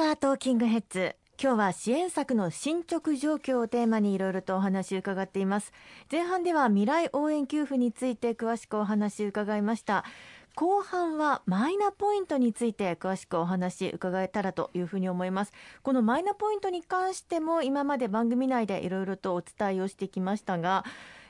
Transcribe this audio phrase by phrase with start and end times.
[0.00, 1.14] カートーキングヘッズ。
[1.38, 5.74] 今日は支援策の進捗状況をテーマにいろいろとお話を伺っています。
[6.10, 10.06] 前半では未来応援給付について詳しくお話を伺いました。
[10.54, 15.52] 後半はマイナポイントについて詳しくお話伺えたらというふうに思います。
[15.82, 20.86] このマイナポイントに関しても今まで番組内でいろいろとお伝えをしてきましたが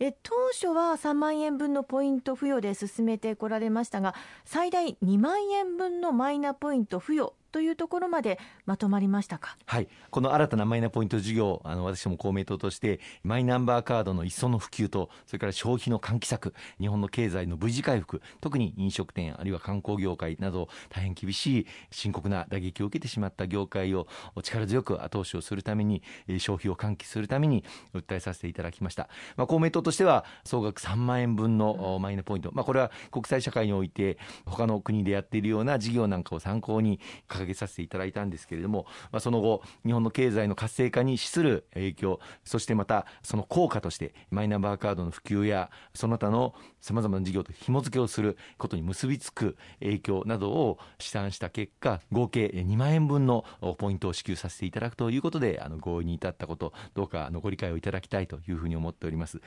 [0.00, 4.14] え当初は3万円分のポイント付与で進めてこられましたが
[4.46, 9.56] 最大2万円分のマイナポイント付与というところまでまとまりましたか？
[9.64, 24.08] はい、この新たなマイナポイント事業、あの私も公明党としてマイナンバーカードの一層の普及と、それから消費の喚起策、日本の経済の V 字回復、特に飲食店あるいは観光業界など大変厳しい深刻な打撃を受けてしまった業界を
[24.42, 26.02] 力強く後押しをするために、
[26.38, 27.62] 消費を喚起するために
[27.94, 29.08] 訴えさせていただきました。
[29.36, 53.44] まあ、公明党としては総額3万円分のマイナポイント、まあ、これは国際社会において他の国でやっているような事業なんかを参考に掲げさせていただいたんですけれども、まあ、その後日本の経済の活性化に資する影響そしてまたその効果としてマイナンバーカードの普及やその他のさまざまな事業と紐付けをすることに結びつく影響などを試算した結果合計2万円分の
[53.78, 59.40] ポイントを支給させていただくということであの合意に至ったことどうかご理解をいただきたいというふうに思っております。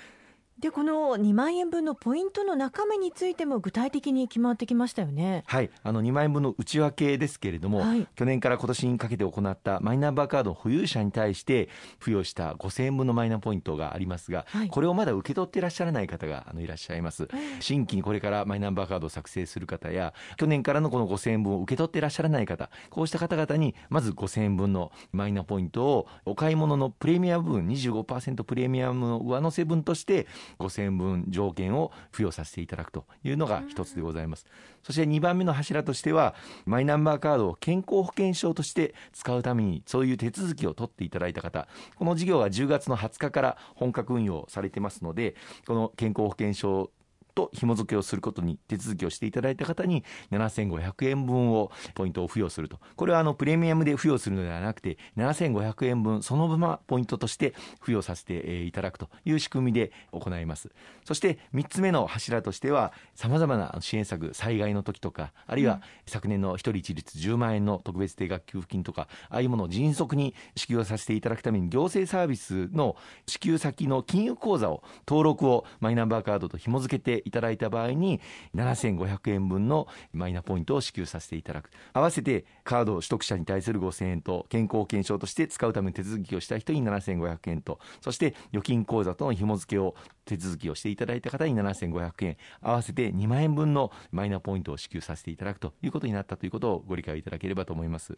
[0.59, 5.43] でこの2万円分のポイントの中身についても具体的に決まってきましたよね。
[5.45, 17.27] はいあの2万円分の内訳ですけれども、はい、去年から今年にかけて行ったマイナンバーカード保有者に対して付与した5000円分のマイナポイントがありますが、はい、これをまだ受け取っていらっしゃらない方があのいらっしゃいます。
[17.59, 30.25] 新規にこれからマイナンバーカードを作成する方や去年からのこの5000円分を受け取っていらっしゃらない方こうした方々にまず5000円分のマイナポイントをお買い物のプレミアム分25%プレミアムの上乗せ分として
[30.59, 34.45] 5000円分条件を付与させていただくというのが一つでございます。
[34.83, 46.91] そして2番目の柱としては、マイナンバーカードを健康保険証として使うために、そういう手続きを取っていただいた方、この事業は10月の20日から本格運用されてますので、この健康保険証
[47.37, 52.79] と紐付けをすることに手続きをしていただいた方に7500円分をポイントを付与すると。
[52.95, 60.71] これはあのプレミアムで付与するのではなくて7500円分そのままポイントとして付与させていただくという仕組みで行います。
[61.05, 72.95] そして3つ目の柱としては様々な支援策、災害の時とか、あるいは昨年の一人一律10万円の特別定額給付金とか、ああいうものを迅速に支給をさせていただくために行政サービスの
[73.27, 78.19] 支給先の金融口座を登録をマイナンバーカードと紐付けていただいた場合に
[78.55, 89.95] 7500円分のマイナポイントを支給させていただく合わせてカード取得者に対する5000円と健康保険証として使うための手続きをした人に7500円とそして預金口座との紐付けを
[90.25, 98.17] 手続きをしていただいた方に7500円合わせて2万円分のマイナポイントを支給させていただくということになったということをご理解いただければと思います。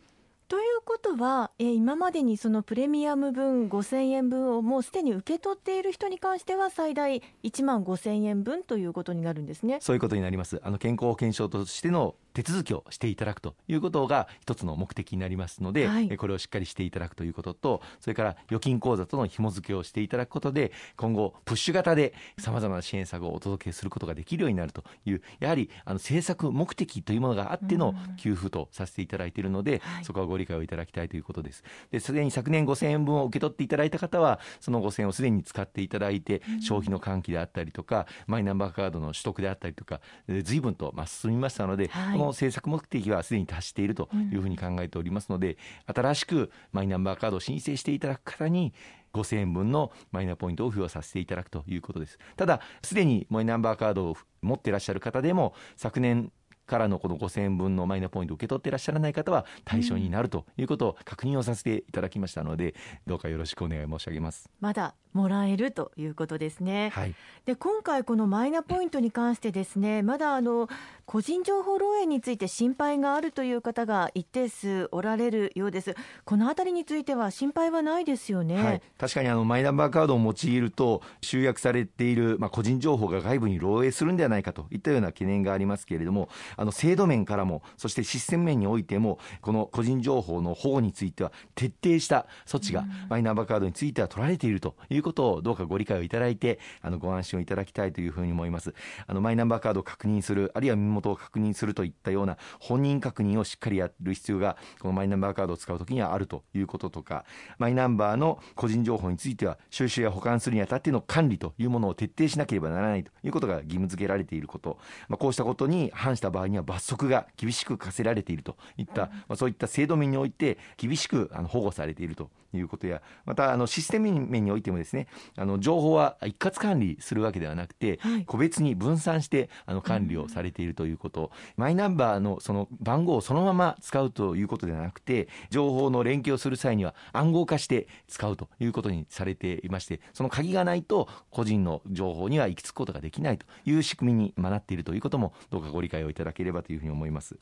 [0.89, 9.77] ことは、えー、今までにそのプレミアム分5000円分をもうすでに受け取っている人に関しては最大1万5000円分ということになるんですね。
[9.81, 10.59] そういうことになります。
[10.63, 31.63] あの健康保険証としての手続きをしていただくということが一つの目的になりますので、はい、これをしっかりしていただくということとそれから預金口座との紐付けをしていただくことで今後プッシュ型でさまざまな支援策をお届けすることができるようになるというやはりあの政策目的というものがあっての給付とさせていただいているので、そこはご理解をいただきたいということです。
[31.91, 40.01] ですでに昨年5000円分を受け取っていただいた方はその5000円をすでに使っていただいて、消費の喚起であったりとかマイナンバーカードの取得であったりとか
[40.43, 45.57] 随分と進みましたので、はい、この政策目的はすでに達しているというふうに考えておりますので、
[45.87, 48.73] 新しくマイナンバーカードを申請していただく方に
[49.13, 52.19] 5000円分のマイナポイントを付与させていただくということです。
[52.35, 56.31] ただ、すでにマイナンバーカードを持っていらっしゃる方でも、昨年
[56.69, 62.75] からのこの5000円分のマイナポイントを受け取っていらっしゃらない方は対象になるということを確認をさせていただきましたので、
[63.05, 64.49] どうかよろしくお願い申し上げます。
[64.61, 66.91] まだもらえるということですね。
[66.93, 67.15] はい、
[67.45, 70.69] で今回このマイナポイントに関してですね、まだあの
[71.05, 75.95] 個人情報漏洩について心配があるという方が一定数おられるようです。
[76.25, 78.63] このあたりについては心配はないですよね。
[78.63, 86.29] はい、確かにあのマイナンバーカードを用いると集約されているまあ個人情報が外部に漏洩するんではないかといったような懸念がありますけれども、
[86.59, 98.73] あの制度面からもそしてシステム面においてもこの個人情報の保護については徹底した措置がマイナンバーカードについては取られているということをどうかご理解をいただいてあのご安心をいただきたいというふうに思います。
[99.07, 107.23] あのマイナンバーカードを確認するあるいは身元を確認するといったような本人確認をしっかりやる必要がこのマイナンバーカードを使うときにはあるということとか
[107.57, 114.77] マイナンバーの個人情報については収集や保管するにあたっての管理というものを徹底しなければならないということが義務付けられていること、
[115.07, 125.07] まあ、こうしたことに反した場合には罰則が厳しく課せられているといった、まあ、そういった制度面において厳しくあの保護されているということやまたあのシステム面においてもですね
[125.37, 147.37] あの情報は一括管理するわけではなくて、はい、個別に分散してあの管理をされているということ、うん、マイナンバーのその番号をそのまま使うということではなくて情報の連携をする際には暗号化して使うということにされていましてその鍵がないと個人の情報には行き着くことができないという仕組みになっているということもどうかご理解をいただければというふうに思います。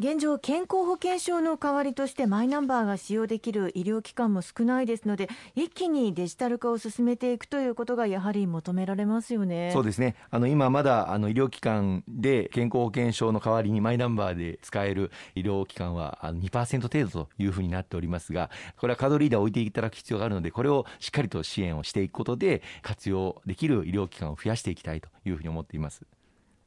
[0.00, 26.04] 現状健康保険証の代わりとしてマイナンバーが使用できる医療機関も少ないですので一気にデジタル化を進めていくということがやはり求められますよねそうですねあの今まだあの医療機関で健康保険証の代わりにマイナンバーで使える医療機関は2%程度というふうになっておりますがこれはカードリーダーを置いていただく必要があるのでこれをしっかりと支援をしていくことで活用できる医療機関を増やしていきたいというふうに思っています。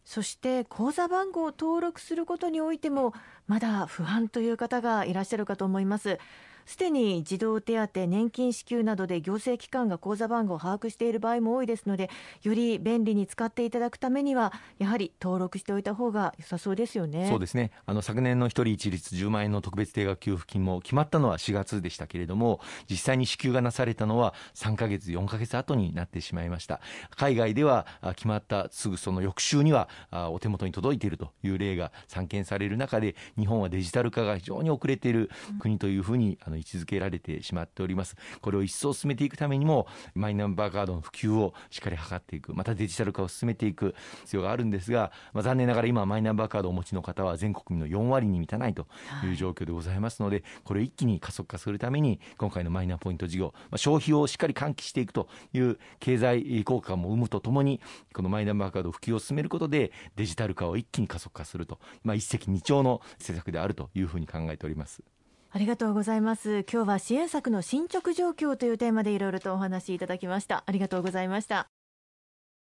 [0.07, 3.13] そして口座番号を登録することにおいても
[3.45, 6.17] まだ不安という方がいらっしゃるかと思います。
[6.67, 12.09] すでに児童手当、年金支給などで行政機関が口座番号を把握している場合も多いですので
[12.43, 17.29] より便利に使っていただくためにはやはり登録しておいた方が良さそうですよね。
[17.29, 17.71] そうですね。
[17.85, 22.59] あの昨年の一人一律10万円の特別定額給付金も決まったのは4月でしたけれども
[22.89, 26.81] 実際に支給がなされたのは3か月4か月後になってしまいました。
[27.15, 35.29] 海外では決まったすぐその翌週にはお手元に届いているという例が散見される中で日本はデジタル化が非常に遅れている
[35.59, 38.15] 国というふうにあの位置づけられてしまっております。
[38.41, 42.53] これを一層進めていくためにもマイナンバーカードの普及をしっかり図っていく。
[42.53, 48.87] またデジタル化を進めていく必要があるんですが、まあ、残念ながら今マイナンバーカードをお持ちの方は全国民の4割に満たないと
[49.23, 49.27] い。
[49.33, 57.81] う状況でございますので、これを一気に加速化するために今回のマイナポイント事業、まあ、消費をしっかり喚起していくという経済効果も生むとともに
[58.13, 65.03] このマイナンバーカード普及を進めることでデジタル化を一気に加速化すると、まあ、一石二鳥の施策であるというふうに考えております。
[65.51, 66.65] ありがとうございます。
[66.71, 70.63] 今日は支援策の進捗状況というテーマでいろいろとお話しいただきました。
[70.65, 71.76] ありがとうございました。